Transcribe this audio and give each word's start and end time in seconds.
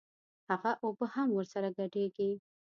هغه 0.49 0.71
اوبه 0.85 1.05
هم 1.15 1.29
ورسره 1.33 1.69
ګډېږي. 1.77 2.31